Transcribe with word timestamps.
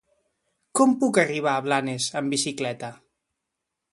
Com 0.79 0.95
puc 1.03 1.19
arribar 1.23 1.53
a 1.59 1.63
Blanes 1.67 2.09
amb 2.21 2.35
bicicleta? 2.37 2.93